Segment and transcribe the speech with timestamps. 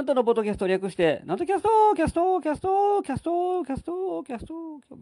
[0.00, 4.54] なんとのポッドキャスト略して、なんとキャストキャストキャストキャストキャストキャスト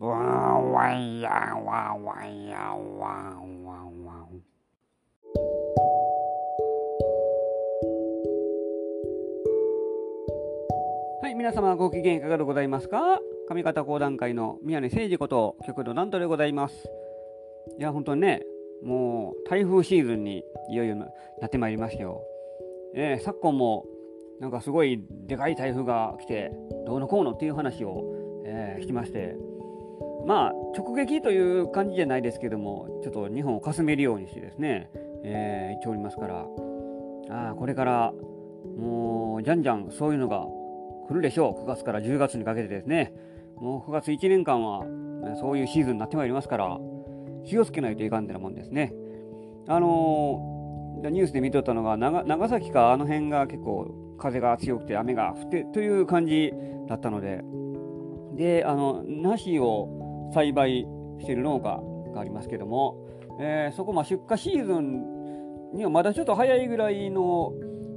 [0.05, 4.43] ワンワンヤワンワンヤワンワンワン。
[11.23, 16.91] はい、皆様ご機嫌いかがでございますか上方講談界の宮根誠司こと旭堂南斗でございます。
[17.79, 18.43] いや、本当にね、
[18.83, 21.07] もう台風シーズンにいよいよな
[21.46, 22.21] ってまいりましたよ。
[22.96, 23.85] えー、昨今も
[24.41, 26.53] なんかすごいでかい台風が来て
[26.87, 28.05] どうのこうのっていう話を、
[28.45, 29.37] えー、聞きまして。
[30.27, 34.91] まあ直撃という感じじゃないですけどもちょっと日本をかすめるようにしてですね、
[35.25, 36.47] えー、行っておりますから。
[37.31, 38.12] あこれから
[38.78, 40.47] もうじゃんじゃんそういうのが
[41.09, 41.64] 来るでしょう。
[41.64, 43.12] 9月から10月にかけてですね。
[43.56, 44.84] もう9月1年間は
[45.41, 46.78] そういうシーズンになってまいりますから
[47.45, 48.92] 気をつけないといかんでなもんですね。
[49.67, 50.59] あのー
[51.11, 56.52] ニュースで見とったのが長崎かあの辺が結構風が強くて雨が降ってという感じ
[56.88, 57.42] だったので
[58.36, 60.86] であの梨を栽培
[61.20, 61.80] している農家
[62.12, 63.06] がありますけども、
[63.41, 67.52] えー、そこま出荷シーズンにはまだちょっと早いぐらいの、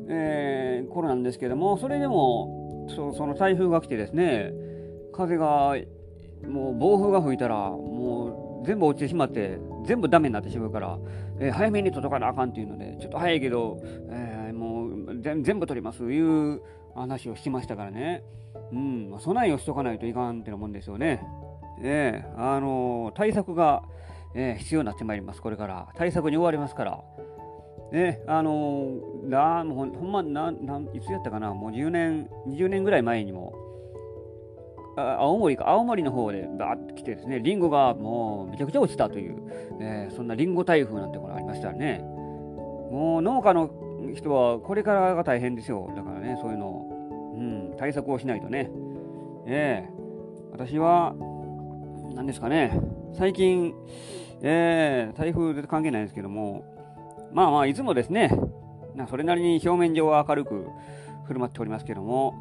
[0.09, 4.51] えー、頃なんですけどもそれでもそその台風が来てですね
[5.13, 5.75] 風が
[6.47, 10.97] もう暴風が吹いたらもう全部落ちてしまって全部ダメになってしまうから、
[11.39, 14.40] えー、早めに届かなあかんっていうのでちょっと早いけど、えー、
[15.21, 16.61] 全部取りますという
[16.95, 18.23] 話をしましたからね、
[18.71, 21.23] うん、備えをしとかないといかんってなもんですよね。
[21.83, 23.83] えー、あのー、対策が、
[24.35, 25.89] えー、必要になってまいります、これから。
[25.95, 27.03] 対策に追われますから。
[27.91, 33.53] ね、あのー、なほんまなないつやったかな、もう10年、20年ぐらい前にも、
[34.95, 39.37] 青森か、青森の方でバーッと来てですね、リンゴがもうめちゃくちゃ落ちたという、
[39.79, 41.99] えー、そんなリンゴ台風なんてものがありましたね。
[41.99, 43.69] もう農家の
[44.15, 45.91] 人はこれからが大変ですよ。
[45.95, 46.85] だからね、そういうの、
[47.35, 48.69] うん、対策をしないとね。
[49.47, 49.89] ええ、
[50.51, 51.15] 私は、
[52.15, 52.79] 何ですかね、
[53.13, 53.73] 最近、
[54.41, 56.63] えー、台風で関係ないですけども、
[57.33, 58.31] まあまあ、いつもですね、
[59.09, 60.67] それなりに表面上は明るく
[61.25, 62.35] 振る舞っておりますけども、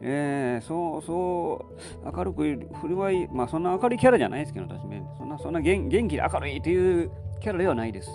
[0.00, 1.66] えー、そうそ
[2.04, 2.42] う明るく
[2.80, 7.10] 振る舞い、まあそんな明るいキャラじゃないですけど、私ね、そんなそんな元元気で明るいという
[7.40, 8.10] キャラではないです。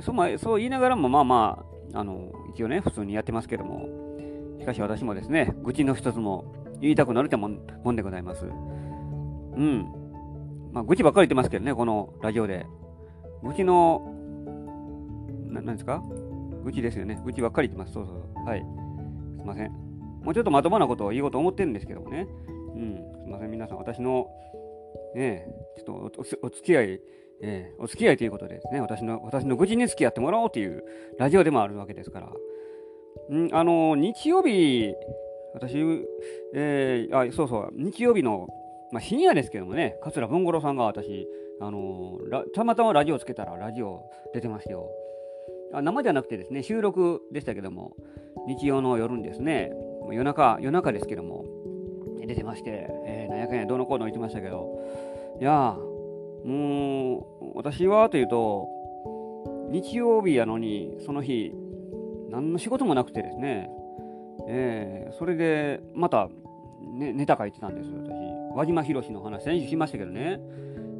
[0.00, 3.88] そまあ、そう言いながらも、まあまああ、の一応ね、普通にやってますけども、
[4.60, 8.46] しかし私もですね、愚痴の一つも言いたくなるってもんでございます。
[8.46, 9.86] うん。
[10.72, 12.66] まあ、愚痴ばっかり言ってますけどね、このラジオで。
[13.42, 14.14] 愚痴の、
[15.48, 16.02] ななんですか？
[16.64, 17.20] 愚痴ですよね。
[17.24, 17.92] 愚痴ばっかり言ってます。
[17.92, 18.48] そうそう。
[18.48, 18.60] はい。
[19.36, 19.70] すいません。
[20.22, 22.28] もうちょっとまともなことを言おうと思ってるんですけどもね。
[22.74, 24.28] うん、すみません、皆さん、私の、
[25.14, 27.00] ね、ちょっとお付き合い、
[27.42, 30.84] えー、お付き合いということでですね、私の、私の愚痴に付き合ってもらおうという
[31.18, 33.36] ラジオでもあるわけですから。
[33.36, 34.94] ん、あの、日曜日、
[35.54, 35.76] 私、
[36.54, 38.48] えー、あ、そうそう、日曜日の、
[38.92, 41.26] まあ、深夜ですけどもね、桂文五郎さんが私、
[41.60, 42.18] あの
[42.54, 44.90] たまたまラジオつけたらラジオ出てましたよ。
[45.72, 47.94] あ生じゃなくてですね、収録でしたけども、
[48.48, 49.72] 日曜の夜にですね、
[50.10, 51.44] 夜中、夜中ですけども、
[52.26, 54.80] 出てまして、えー、なんやかんやどうのこうの言ってましたけど、
[55.40, 55.91] いやー
[56.44, 58.68] もう、私はというと、
[59.70, 61.54] 日曜日やのに、その日、
[62.30, 63.70] 何の仕事もなくてですね、
[64.48, 66.28] えー、それで、また、
[66.94, 68.12] ね、ネタ書いてたんですよ、私。
[68.56, 70.40] 輪島博の話、先週しましたけどね、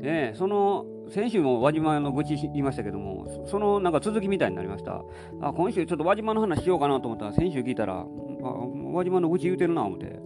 [0.02, 5.04] えー、その、先週も輪島の愚痴言いましたけども、そのなんか続きみたいになりました。
[5.40, 8.06] あ、今週ちょっと輪島の話しようかなと思ったら、先週聞いたら、
[8.94, 10.21] 輪島の愚痴言うてるな、思って。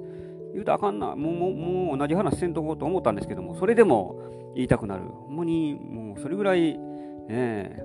[0.56, 1.14] 言うたらあかんな。
[1.14, 5.04] もう、もう、もう同じ話せんとこうと思ったんですけども、それでも言いたくなる。
[5.04, 6.78] ほんまに、もうそれぐらい、
[7.28, 7.78] ね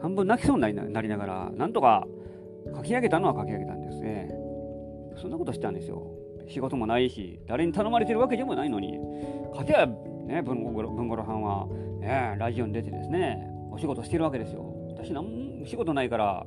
[0.00, 2.06] 半分泣きそうになりながら、なんとか
[2.76, 4.28] 書き上げたのは書き上げたんですね。
[5.20, 6.06] そんなことしたんですよ。
[6.46, 9.00] 仕事もないし、誰に頼まれてるわけでもないのに、
[9.56, 11.66] かてや、ね、文五郎文五郎さんは、
[12.00, 14.62] ね、ラジオに出てですね、お仕事してるわけですよ。
[14.90, 16.46] 私、なんも仕事ないから、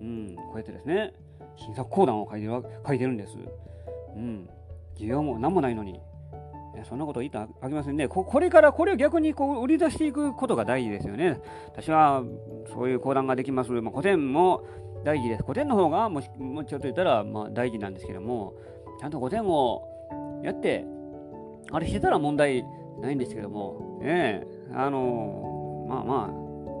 [0.00, 1.12] うん、こうやってですね、
[1.56, 3.36] 新作講談を書いてる書いてるんです。
[4.16, 4.48] うん。
[4.98, 6.00] 需要も何もないのに。
[6.84, 8.38] そんなこと言ってあげませんねこ。
[8.38, 11.40] れからこれを逆にこう売り出していくことが大事ですよね。
[11.68, 12.22] 私は
[12.72, 13.72] そういう講談ができます。
[13.72, 14.62] まあ、古典も
[15.04, 15.42] 大事です。
[15.42, 18.54] 古典の方がもしもうちょっと言ったらまあ大事なんですけども、
[19.00, 19.88] ちゃんと古典を
[20.44, 20.84] やって、
[21.70, 22.64] あれしてたら問題
[23.00, 24.44] ないんですけども、ね
[24.74, 26.30] あのまあま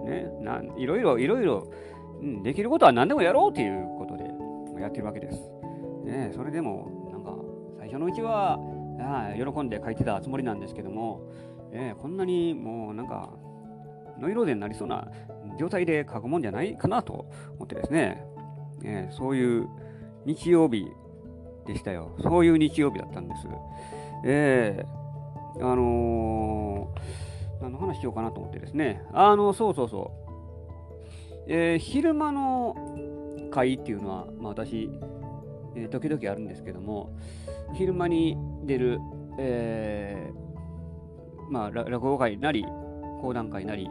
[0.06, 1.68] あ、ね、ないろいろいろいろ、
[2.20, 4.24] うん、できることは何でもやろうということで、
[4.80, 5.40] やってるわけです。
[6.04, 6.88] ね、それでも、
[7.86, 8.58] 最初のうちは、
[8.98, 11.22] あ喜んで書いてたつもりなんですけども、
[11.72, 13.30] えー、こんなにもうなんか、
[14.18, 15.06] ノイローゼになりそうな
[15.56, 18.24] 状態で書くもんじゃないかなと思ってですね、
[18.82, 19.68] えー、そういう
[20.24, 20.88] 日曜日
[21.64, 22.16] でしたよ。
[22.20, 23.46] そういう日曜日だったんです。
[24.24, 24.84] え
[25.56, 29.04] えー、あのー、何の話しようかなと思ってですね。
[29.12, 31.44] あの、そうそうそう。
[31.46, 32.74] えー、昼間の
[33.52, 34.90] 会っていうのは、まあ、私、
[35.76, 37.14] えー、時々あるんですけども、
[37.74, 38.98] 昼間に出る、
[39.38, 42.64] えー、まあ、落語会なり、
[43.20, 43.88] 講談会なり、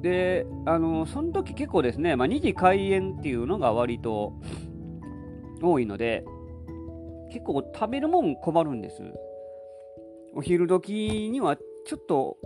[0.00, 4.32] で、あの、その時結構ですね、まあ、2時開演っていうのが割と
[5.60, 6.24] 多いので、
[7.30, 9.02] 結構食べるもん困るんです。
[10.34, 12.36] お昼時にはちょっと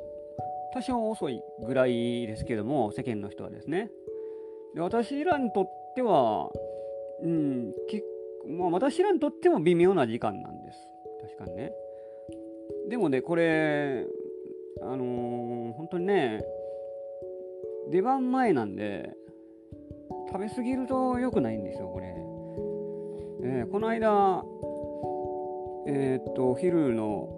[0.72, 3.90] 多少遅いぐらいですけども、世間の人はですね。
[4.74, 6.50] で私らにとっては、
[7.22, 8.02] うん、結
[8.48, 10.78] まあ、私らにとっても微妙な時間なんです。
[11.36, 11.72] 確かにね。
[12.88, 14.06] でもね、これ、
[14.82, 16.42] あのー、本当にね、
[17.90, 19.10] 出番前なんで、
[20.28, 22.06] 食べ過ぎると良くないんですよ、これ。
[23.44, 24.44] えー、この間、
[25.86, 27.28] えー、っとお、昼の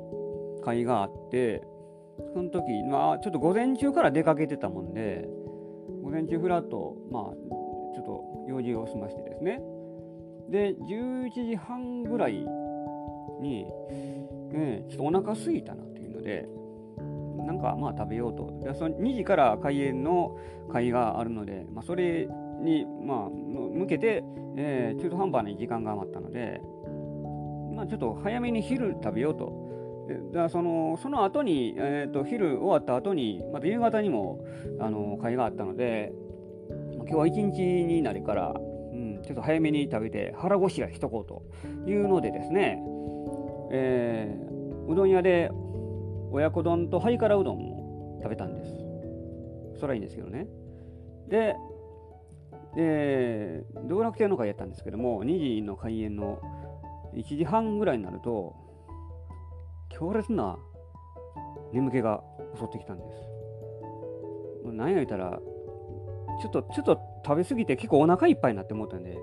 [0.62, 1.62] 会があって、
[2.32, 5.28] その時、まあ、ちょっと午前中から出かけてたもんで、
[6.02, 7.22] 午前中ふらっと、まあ、
[7.94, 9.60] ちょっと用事を済ましてですね。
[10.54, 12.34] で、11時半ぐらい
[13.40, 13.66] に、
[14.52, 16.48] えー、ちょっとお腹空いたなっていうので、
[17.44, 18.60] なんかまあ食べようと。
[18.62, 20.38] でその2時から開演の
[20.72, 22.28] 会があるので、まあ、それ
[22.62, 24.22] に、まあ、向けて、
[24.56, 26.60] えー、中途半端に時間が余ったので、
[27.74, 29.64] まあ、ちょっと早めに昼食べようと。
[30.32, 34.44] だそのその後に、えーと、昼終わった後に、また夕方にも
[34.78, 36.12] あの会があったので、
[36.96, 38.54] 今日は一日になるから、
[39.26, 41.42] ちょっと早めに食べて腹ごしらえしとこうと
[41.90, 42.78] いうのでですね、
[43.72, 45.50] えー、うどん屋で
[46.30, 48.70] 親子丼とハイカラうどんも食べたんです。
[49.80, 50.46] それはいいんですけどね。
[51.28, 51.54] で、
[52.76, 56.40] えー、道楽天の会やったんですけども、2時の開演の
[57.14, 58.54] 1時半ぐらいになると、
[59.90, 60.58] 強烈な
[61.72, 62.22] 眠気が
[62.56, 63.34] 襲ってきたんです。
[64.72, 65.38] 何や言ったら、
[66.42, 69.16] ちょっと、ちょっと食べ過ぎて結構お腹いっぱいになって思ったんで、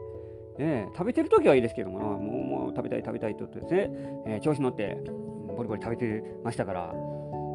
[0.58, 3.90] えー、食べてる時はいいですけども、もうもう食べたい食べたいと言ってですね、
[4.26, 4.98] えー、調子乗って
[5.56, 6.94] ボリボリ食べてましたから、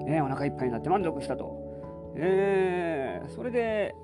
[0.06, 1.66] ね、お腹いっぱいになって満足したと。
[2.16, 3.94] えー、それで、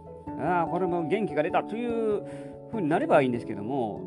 [0.41, 2.23] ああ、これも元気が出たという
[2.71, 4.01] ふうになればいいんですけども、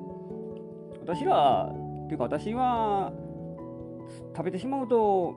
[1.01, 3.13] 私ら、っていうか私は、
[4.35, 5.33] 食べてしまうと、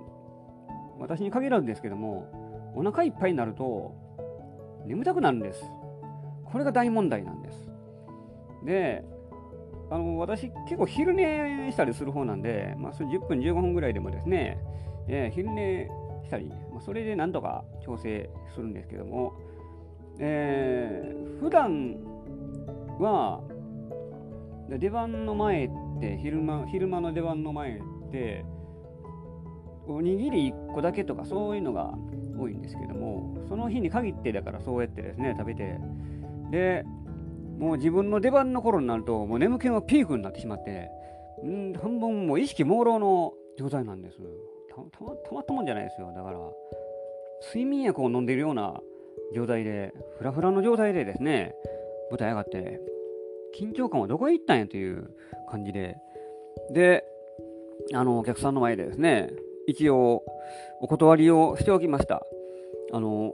[0.99, 3.95] 私に限らずですけども、お腹いっぱいになると、
[4.85, 5.65] 眠たくなるんです。
[6.51, 7.71] これが大問題なんです。
[8.65, 9.05] で、
[9.91, 14.59] あの私、結構昼寝したりする方なんで、まあ、それ10分、15分ぐらいでもですね、
[15.09, 15.89] えー、昼寝
[16.25, 19.35] したり、まあ、それでなんとか調整するんですけども、
[20.19, 21.97] えー、普段
[22.99, 23.41] は、
[24.69, 25.71] 出番の前っ
[26.01, 28.45] て昼間、昼間の出番の前って、
[29.87, 31.95] おにぎり1個だけとかそういうのが
[32.39, 35.79] 多いんですけども、その日に限ってだからそうやってですね、食べて、
[36.51, 36.85] で、
[37.59, 40.91] もう自分の出番の頃になると、もう眠気のピークになってしまって、
[41.45, 44.17] ん半分もう意識朦朧の状態なんです
[44.69, 46.13] たまたまったもんじゃないですよ。
[46.15, 46.39] だから、
[47.49, 48.81] 睡眠薬を飲んでいるような
[49.35, 51.55] 状態で、フラフラの状態でですね、
[52.11, 52.81] 舞台上がって、
[53.59, 55.11] 緊張感はどこへ行ったんやという
[55.51, 55.97] 感じで、
[56.73, 57.05] で、
[57.95, 59.31] あの、お客さんの前でですね、
[59.67, 60.23] 一応、
[60.81, 62.23] お断りをしておきました。
[62.93, 63.33] あの、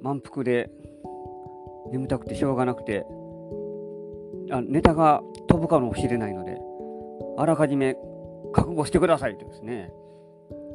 [0.00, 0.70] 満腹で、
[1.92, 3.06] 眠たくてしょうがなくて、
[4.50, 6.58] あネタが飛ぶかもしれないので、
[7.38, 7.96] あらかじめ
[8.52, 9.92] 覚悟してくださいとですね、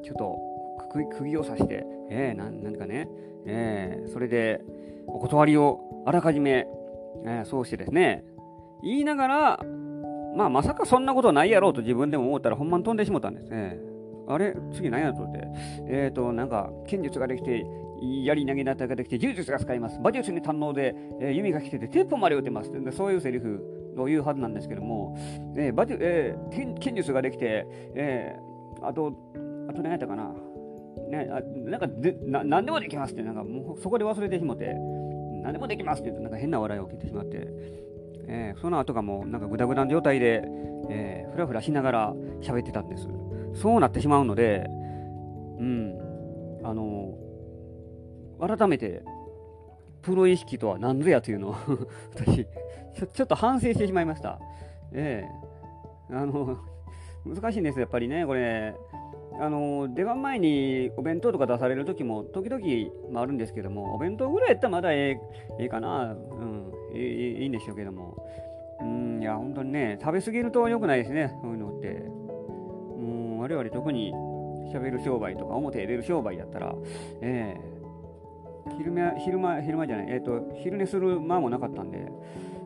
[0.03, 0.37] ちょっと
[1.17, 3.09] 釘を刺して、えー、なんかね、
[3.45, 4.61] えー、それで
[5.07, 6.67] お断りをあらかじめ、
[7.25, 8.23] えー、そうしてですね、
[8.83, 9.59] 言いながら、
[10.35, 13.79] まあまさかそんなことないやろうと自分でも思ったらほんまに飛んでしもたんですね。
[14.27, 15.47] あれ次何やとって。
[15.87, 17.65] えっ、ー、と、なんか、剣術ができて、
[18.01, 19.99] 槍投げなったができて、柔術が使えます。
[19.99, 22.71] 馬術に堪能で、えー、弓が来てて、テープまで打てます。
[22.91, 25.15] そういうセリフを言うはずなんですけども、
[25.55, 29.13] えー馬えー、剣術ができて、えー、あと、
[29.69, 30.33] あと何やったかな。
[31.09, 34.75] ね、あなんかでな何でもできますって、なんかもうそこで忘れてしまって、
[35.43, 37.47] 何でもできますって言うと、なんか変な笑いを起きてしまって、
[38.27, 40.43] えー、その後がもうなんかグダグダの状態で、
[40.89, 43.07] えー、ふらふらしながら喋ってたんです。
[43.53, 44.67] そうなってしまうので、
[45.59, 45.97] うん、
[46.63, 47.13] あの、
[48.39, 49.03] 改めて、
[50.01, 51.55] プロ意識とは何ぞやというのを
[52.15, 54.39] 私ちょ、ちょっと反省してしまいました。
[54.93, 55.27] え
[56.09, 56.57] え、あの、
[57.25, 58.73] 難しいんです、やっぱりね、これ。
[59.39, 65.19] あの出番前にお弁当とか出される時も時々もあるんですけども、お弁当ぐらいやったらまだええ
[65.59, 68.17] ええかな、うん、ええいいんでしょうけども、
[68.81, 71.87] うん、いや、本当にね、食べ過ぎると良くないですね、そういうのって。
[71.89, 74.11] うん、我々特に
[74.73, 76.73] 喋る商売とか、表へ出る商売やったら、
[77.21, 77.76] ええ、
[78.77, 81.99] 昼間、昼間、昼間じゃない、えっ、ー、と、昼寝する間もなかったんで、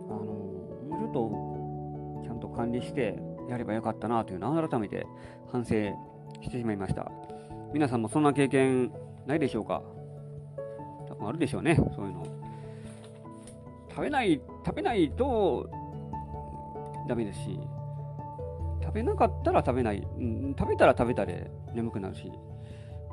[0.09, 5.05] あの、もうちょっと、ちゃんと管理してやればよかったなというのを改めて
[5.51, 5.75] 反省
[6.41, 7.11] してしまいました。
[7.73, 8.91] 皆さんもそんな経験
[9.25, 9.81] ないでしょうか？
[11.07, 12.23] 多分あるでしょうね、そういうの。
[13.89, 15.69] 食べない、食べないと
[17.07, 17.59] ダメですし、
[18.81, 22.31] 食べなかったら食べない、うん、食べたら食べたで眠くなるし、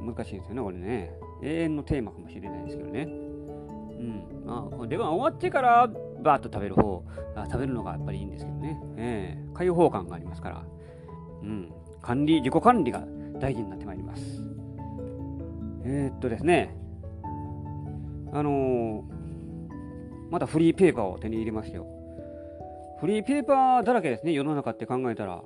[0.00, 1.12] 難しいですよね、これね。
[1.42, 3.02] 永遠のテーマかもしれないですけどね。
[3.02, 4.44] うん。
[4.44, 5.88] まあ、出番終わってから
[6.22, 7.04] バーッと食べる方、
[7.34, 8.80] あ食べるのがやっぱりいいんですけどね。
[8.96, 10.64] えー、開放感がありますから。
[11.42, 11.72] うん。
[12.02, 13.04] 管理、自己管理が
[13.38, 14.42] 大事になってまいります。
[15.84, 16.76] えー、っとですね。
[18.32, 19.02] あのー、
[20.30, 21.86] またフリーペーパーを手に入れましたよ。
[23.00, 25.42] フリーペーパーだらけですね、世の中って考えたら。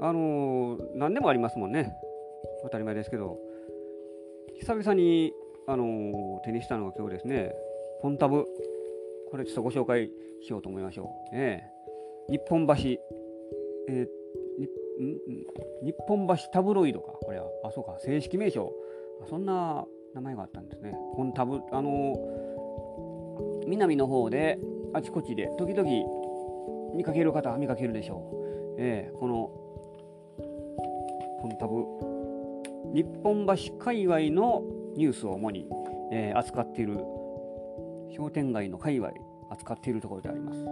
[0.00, 1.94] あの、何でもありますもんね。
[2.62, 3.38] 当たり前ですけど。
[4.60, 5.32] 久々に、
[5.66, 7.54] あの、手にしたのが今日ですね、
[8.00, 8.44] ポンタブ。
[9.30, 10.10] これちょっとご紹介
[10.42, 11.06] しようと思いましょう。
[11.32, 11.62] え、
[12.30, 12.72] 日本橋、
[13.88, 14.06] えー、
[15.84, 17.12] 日本橋タブロイドか。
[17.12, 18.72] これは、あ、そうか、正式名称。
[19.28, 19.84] そんな
[20.14, 20.96] 名前があったんですね。
[21.16, 22.16] ポンタブ、あの、
[23.66, 24.58] 南の方で、
[24.94, 25.88] あちこちで、時々
[26.94, 28.76] 見かける方は見かけるでしょう。
[28.78, 29.50] えー、この
[31.42, 32.15] ポンタブ
[32.94, 34.62] 日本橋界隈の
[34.96, 35.66] ニュースを主に、
[36.12, 36.98] えー、扱っている
[38.16, 39.10] 商店街の界隈
[39.50, 40.64] 扱っているところであります。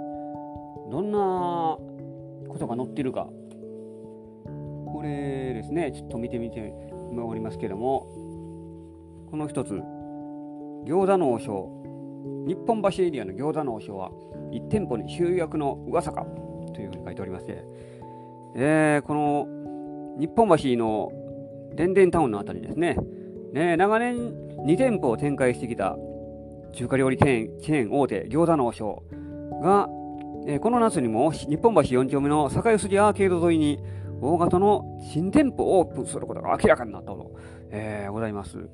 [0.90, 3.28] どんなことが載っているか。
[4.86, 6.72] これですねちょっと見てみて
[7.16, 8.06] おりますけども。
[9.30, 9.72] この一つ。
[10.86, 11.84] 餃子の王将。
[12.46, 14.10] 日本橋エリアの餃子の王将は
[14.52, 16.24] 1店舗に集約の噂か
[16.72, 17.64] というふうに書いておりまして、
[18.54, 19.46] えー、この
[20.18, 21.10] 日本橋の
[21.74, 22.96] 電電タウンのあたりですね、
[23.52, 24.16] ね長年
[24.66, 25.96] 2店舗を展開してきた
[26.72, 29.02] 中華料理チェーン大手餃子の王将
[29.62, 29.88] が、
[30.46, 33.78] えー、この夏にも日本橋4丁目の境筋アーケード沿いに
[34.20, 37.32] 大型の新店舗をオープンすることが明らかになったと、
[37.70, 38.68] えー、ございます。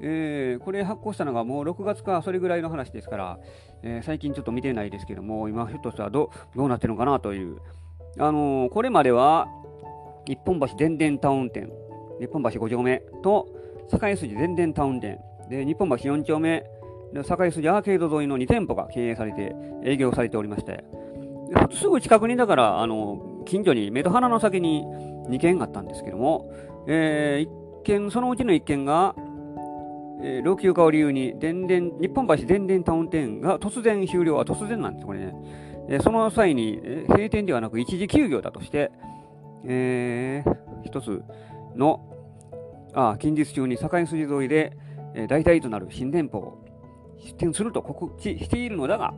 [0.00, 3.38] えー、これ発行したのがもう6月かそれぐらいの話ですから、
[3.82, 7.58] え、最近ちょっと見てないですけども、今ひょっとしたらどどうなってるのかなという、
[8.18, 9.48] あの、これまでは
[10.26, 11.70] 日本橋電電タウン店、
[12.20, 13.48] 日本橋5丁目と
[13.90, 15.18] 堺筋電電タウン店、
[15.48, 16.64] で日本橋4丁目、
[17.22, 19.54] 堺筋アーケード沿いの2店舗が経営されて、
[19.84, 20.84] 営業されておりまして、
[21.72, 24.84] すぐ近くにだから、あの近所に目と鼻の先に
[25.28, 26.50] 2軒あったんですけども、
[26.86, 29.14] えー、1軒、そのうちの1軒が、
[30.22, 35.34] えー、老朽化を理由に電電日本橋電電タウン店が突然終了は突然なんです、これね。
[35.88, 38.90] えー、その際に、えー、閉店ではなく一時休業だとして、
[39.66, 41.22] えー、一つ
[41.76, 42.00] の、
[42.94, 44.76] あ近日中に境筋沿いで、
[45.14, 46.64] えー、代替となる新店舗を
[47.24, 49.14] 出店すると告知しているのだが、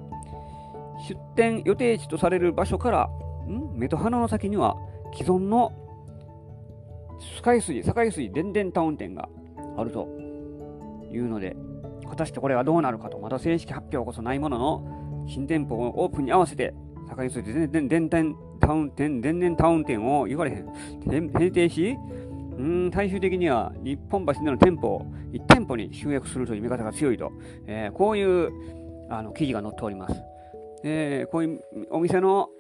[1.09, 3.09] 出店予定地とされる場所から、
[3.49, 3.79] ん？
[3.79, 4.77] 目と鼻の先には
[5.15, 5.73] 既存の
[7.37, 9.29] スカイ筋、境筋電電タウン店が
[9.77, 10.09] あると
[11.13, 11.57] いうので、
[12.09, 16.75] 果たしてこれはどうなるかと、まだ正式発表こそないものの、新店舗をオープンに合わせて、
[17.09, 20.67] 境筋電電タウン店、電電タウン店を言われへん、
[21.07, 21.97] 閉店し、
[22.59, 27.33] うん、最終的には日本橋での店舗を1店舗に集約するという見方が強いと、
[27.67, 28.51] えー、こういう
[29.11, 30.15] あの記事が載っております。
[30.85, 31.61] えー、こういう
[31.91, 32.51] お店の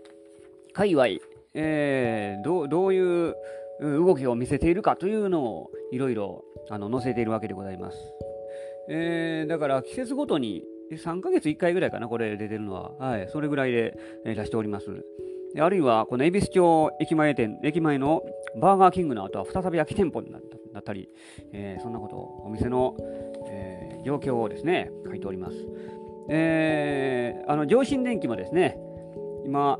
[0.73, 1.07] 界隈、
[1.55, 3.35] えー、どどういう
[3.81, 7.99] 動きを見せているかというのをいろいろ載せているわけでございます。
[8.88, 12.93] えー、だから季節ごとに3ヶ月1回ぐらいかな、これ出てるのは。
[12.99, 15.05] はい、それぐらいで出しております。
[15.59, 18.23] あるいは、この恵比寿町駅前店、駅前の
[18.60, 21.08] バーガーキングの後は再び空き店舗になったり、
[21.52, 22.96] えー、そんなことを、お店の、
[23.48, 25.56] えー、状況をですね、書いております。
[26.28, 28.78] えー、あの、上新電機もですね、
[29.44, 29.78] 今、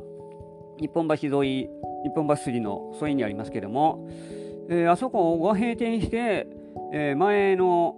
[0.79, 1.69] 日本橋沿い、
[2.03, 4.07] 日本橋筋の沿いにありますけども、
[4.69, 6.47] えー、あそこが閉店して、
[6.93, 7.95] えー、前の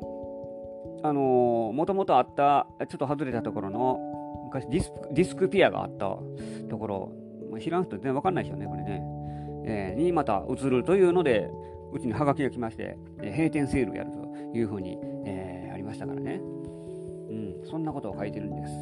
[1.02, 4.00] あのもともとあった、ちょっと外れたところの、
[4.46, 6.18] 昔ディスディスクピアがあった
[6.70, 7.12] ところ、
[7.62, 9.19] 知らん人全然わかんないですよね、これね。
[9.70, 11.50] えー、にまた移るというので、
[11.94, 14.18] うちにハガキが来まして、えー、閉店セールやると
[14.58, 16.42] いうふうに、えー、ありましたからね。
[17.30, 18.74] うん、そんなことを書いてるんです。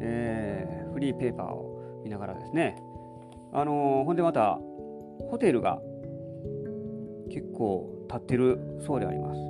[0.00, 2.76] えー、フリーペーパーを見ながらですね。
[3.52, 4.58] あのー、ほんでまた、
[5.30, 5.80] ホテルが
[7.30, 9.40] 結構立ってるそうであります。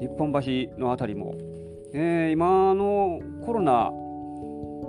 [0.00, 1.34] 日本橋の辺りも、
[1.92, 3.90] えー、今のコロナ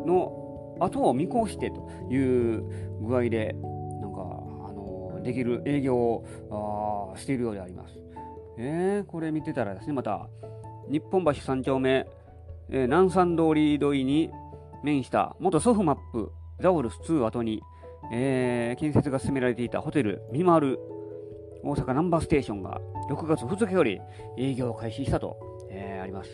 [0.06, 2.64] の後を見越してという
[3.02, 3.56] 具合で、
[5.24, 8.00] できる営業をしているようであります。
[8.58, 10.28] えー、これ見てたらですね、また、
[10.90, 12.08] 日本橋3丁目、
[12.70, 14.30] えー、南山通り沿いに
[14.84, 17.62] 面した元ソフマップザオルス2後に、
[18.12, 20.80] えー、建設が進められていたホテルミマル
[21.64, 24.00] 大阪ナンバーステーションが6月2日より
[24.38, 25.38] 営業を開始したと、
[25.70, 26.30] えー、あります、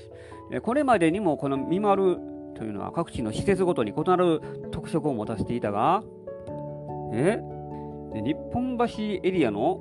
[0.51, 2.17] え、これまでにもこのミマル
[2.55, 6.03] というのは各地の施設ごとに異なる特色を持たせていたが、
[7.13, 7.39] え
[8.22, 8.86] 日本橋
[9.24, 9.79] エリアの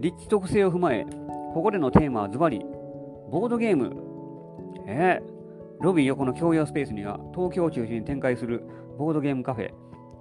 [0.00, 1.04] 立地特性を踏まえ、
[1.54, 2.60] ここでのテーマはズバリ、
[3.30, 3.96] ボードゲーム。
[4.86, 5.20] え
[5.80, 8.64] ロビー横の共用スペースには、東京を中心に展開する
[8.98, 9.70] ボードゲームカフェ、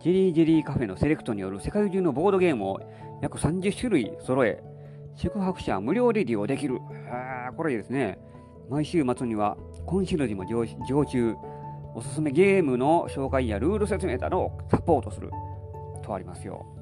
[0.02, 2.80] ジェリージェリーカフェのセレクトによる世界中のボードゲームを
[3.22, 4.64] 約30種類揃え、
[5.16, 6.80] 宿泊者無料で利用できる。
[7.58, 8.20] これいいですね。
[8.70, 10.46] 毎週末にはコンシェルジュも
[10.88, 11.36] 常駐。
[11.94, 15.30] おすすめゲームの紹介やルール説明などをサポートする
[16.02, 16.81] とありますよ。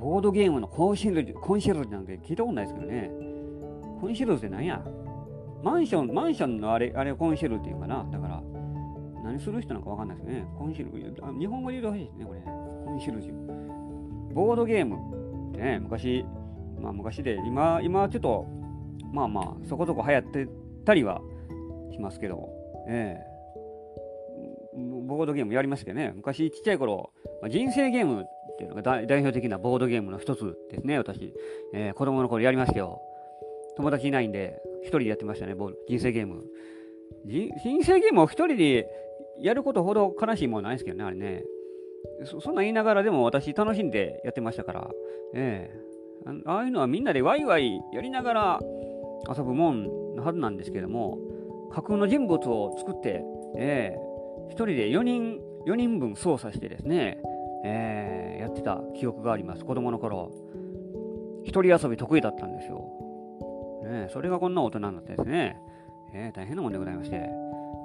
[0.00, 3.10] ボードゲームのコンシェルジュ、コンシェルジュなんて聞いたことないですけどね。
[4.00, 4.84] コンシェルジュって何や？
[5.62, 8.06] マンション、マンションのあれ、あれコンシェルっていうかな？
[8.12, 8.42] だから、
[9.24, 10.46] 何する人なんかわかんないですね。
[10.58, 11.38] コンシェルジュ。
[11.38, 12.40] 日本語で言うとほしいですね、これ。
[12.40, 14.34] コンシェルジュ。
[14.34, 14.96] ボードゲーム
[15.50, 16.26] ってね、昔、
[16.80, 18.46] まあ昔で、今、今ちょっと、
[19.12, 20.48] まあまあ、そこそこ流行って
[20.84, 21.22] たりは
[21.92, 22.48] しますけど、
[22.88, 23.34] ええ
[25.06, 31.34] ボードゲームやりましたけどね、昔ちっちゃい頃、まあ、人生ゲームっていうのが代表的なボードゲームの一つですね、私。
[31.72, 33.00] えー、子供の頃やりましたよ。
[33.76, 36.44] 友達いないんで、一人でやってましたね、ボール人生ゲーム。
[37.24, 37.50] 人
[37.82, 38.88] 生ゲームを一人で
[39.40, 41.44] やることほど悲しいものないですけどね、あれね。
[42.24, 44.90] そそんな言いながらでも私楽しんでやってましたから、
[45.34, 45.70] え
[46.26, 48.60] えー、ああいうのはみんなでワイワイやりながら
[49.36, 51.18] 遊ぶもんのはずなんですけども、
[51.72, 53.22] 架空の人物を作って、
[53.56, 54.14] ええー
[54.50, 57.18] 1人で4人、4人分操作してですね、
[57.64, 59.64] えー、やってた記憶があります。
[59.64, 60.30] 子供の頃。
[61.44, 62.90] 一人遊び得意だったんですよ。
[63.84, 65.56] ね、それがこんな大人になってですね、
[66.14, 67.28] えー、大変なもんでございまして。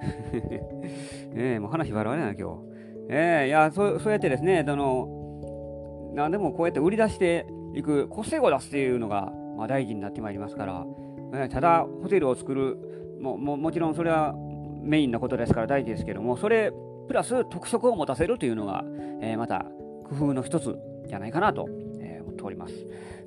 [1.35, 2.61] えー、もう話笑われないな今日。
[3.09, 10.85] えー、いやそ、そうやってですね、あの、何でもこうやって売り出していく、個性を出すっていうのが、まあ、大事になってまいりますから、
[11.33, 12.77] えー、ただホテルを作る
[13.19, 14.33] もももちろんそれは
[14.81, 16.71] メインなことですから大事ですけども、それ
[17.09, 18.83] プラス特色を持たせるというのが、
[19.19, 19.65] えー、また
[20.07, 21.67] 工夫の一つじゃないかなと、
[21.99, 22.73] えー、思っております。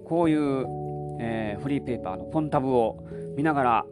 [0.04, 0.66] こういう、
[1.20, 3.04] えー、フリーペーパーのポンタブを
[3.36, 3.86] 見ながら、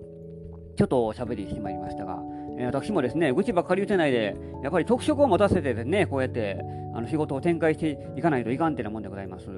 [0.77, 2.21] ちょっとおしゃべりしてまいりましたが、
[2.57, 6.61] え私もですね、愚痴ばっかり言ってないで、やっぱり特色を持たせてですね、こうやって
[6.95, 9.49] あの仕事を展開していかないといかんってなもんでございます。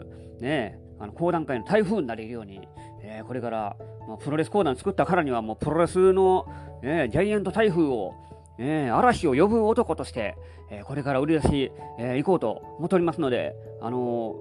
[0.40, 2.66] ねあの講談会の台風になれるように、
[3.02, 3.76] え、これから、
[4.08, 6.46] まあ、プロレス講談作ったからにはもうプロレスの、
[6.82, 8.14] え、ジャイアント台風を、
[8.58, 10.36] えー、嵐を呼ぶ男として、
[10.70, 14.36] えこれから売り出し、えー、行こうと思っておりますので、あの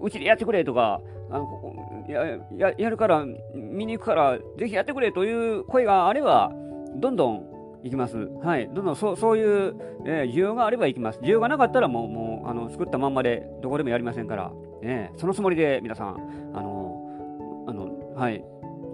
[0.00, 6.52] うちでやってくれとか、あのやややるから見に行くからぜひやってくれという声があれば
[6.96, 8.16] どんどん行きます。
[8.42, 8.68] はい。
[8.72, 11.20] どんどんそそういう、えー、需要があれば行きます。
[11.20, 14.50] 需要がなかったらもう、もう、あの、作ったまんまでどこでもやりませんから、
[14.82, 18.42] えー、そのつもりで皆さん、あの、あの、はい。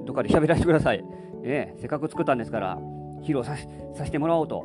[0.05, 1.05] どっかで喋らせてください。
[1.44, 2.79] えー、せっかく作ったんですから、
[3.22, 3.56] 披露さ
[3.96, 4.58] させてもらおうと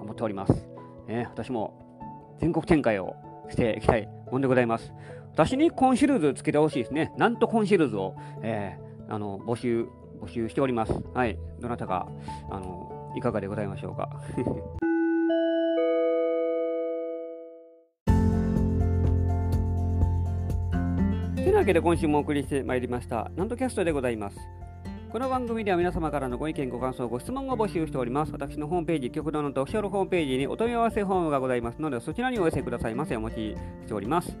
[0.00, 0.66] 思っております。
[1.08, 3.16] えー、私も全国展開を
[3.50, 4.92] していきたいもんでございます。
[5.32, 7.12] 私にコンシェルズつけてほしいですね。
[7.16, 9.86] なんとコンシェルズを、えー、あの募集、
[10.20, 10.92] 募集しております。
[11.12, 11.38] はい。
[11.60, 12.08] どなたか、
[12.50, 14.08] あの、いかがでございましょうか。
[21.34, 24.38] というわけで今週もお送りしてまいりましたなんとキャストでございます。
[25.14, 28.32] この番組では皆様からのご意見、ご感想、ご質問を募集しております。
[28.32, 33.16] 私のホームページ、極道のオフィシャルホームページにお問い合わせフォームがございますので、そちらにお寄せくださいませ。
[33.16, 34.36] お待ちしております。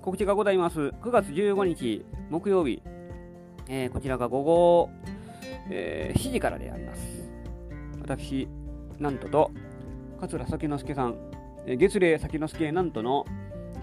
[0.00, 0.78] 告知がございます。
[0.80, 2.82] 9月15日木曜日、
[3.68, 4.90] えー、こちらが午後、
[5.68, 7.02] えー、7時からであります。
[8.00, 8.48] 私、
[8.98, 9.50] なんとと、
[10.18, 11.16] 桂崎之助さん
[11.66, 13.26] え、月齢崎之助なんとの、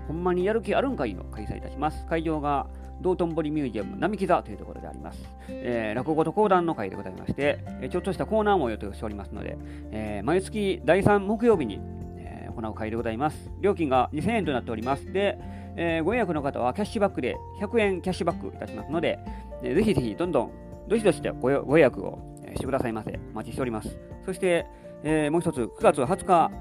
[0.07, 2.07] ほんまにやる気あるんかいの開催いたします。
[2.07, 2.65] 会場が
[3.01, 5.19] 道頓堀ミュージアム並木座というところであります。
[5.49, 9.57] えー、落語と講談の会でございまして、えちょっとしたコーナーも予定しておりますので、
[9.91, 11.79] えー、毎月第3木曜日に、
[12.17, 13.51] えー、行う会でございます。
[13.59, 15.11] 料金が2000円となっております。
[15.11, 15.37] で、
[15.75, 19.19] えー、ご予約の方はキャッシュバックで100円キャッシュバックいたしますので、
[19.63, 20.51] えー、ぜひぜひどんどん
[20.87, 22.19] どしどしとご予約を
[22.53, 23.19] してくださいませ。
[23.33, 23.97] お待ちしております。
[24.25, 24.65] そして、
[25.03, 26.51] えー、もう一つ、9月20日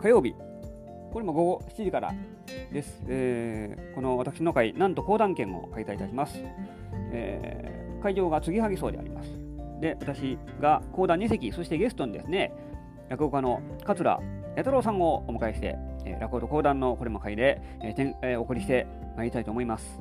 [0.00, 0.34] 火曜日、
[1.12, 2.14] これも午後7時から
[2.72, 3.02] です。
[3.08, 6.40] えー、この私の会、なんと講談券を開催いたします。
[7.12, 9.30] えー、会場が継ぎはぎそうであります。
[9.80, 12.52] で、私が講談2席、そしてゲストにですね、
[13.08, 14.20] 落語家の桂
[14.58, 20.00] 八太郎さんをお迎えして、えー、落語と講談のこれも会で、えーてんえー、お送りしてまいりたいと思います。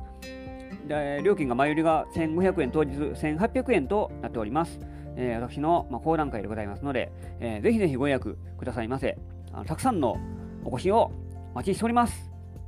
[0.87, 4.79] で料金が前売りが1500円当日1800円となっております。
[5.15, 9.17] えー、私の、まあ、講談会でございますので、えー、ぜひぜひご予約くださいませ。
[9.51, 10.17] あのたくさんの
[10.63, 11.11] お越しを
[11.53, 12.26] お待ちしております。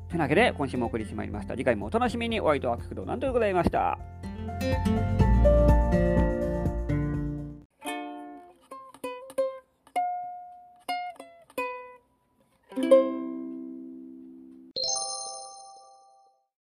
[0.09, 1.55] てなわけで、今週もお送りしてまいりました。
[1.55, 3.99] 次回もお楽しみにお会いとは角度なんというございました。